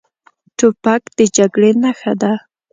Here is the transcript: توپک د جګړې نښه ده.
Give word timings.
توپک 0.57 1.01
د 1.17 1.19
جګړې 1.35 1.71
نښه 1.81 2.13
ده. 2.21 2.33